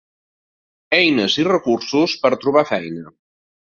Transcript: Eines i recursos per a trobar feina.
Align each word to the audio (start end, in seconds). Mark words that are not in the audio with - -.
Eines 1.01 1.37
i 1.43 1.47
recursos 1.51 2.19
per 2.25 2.35
a 2.35 2.43
trobar 2.45 2.69
feina. 2.75 3.11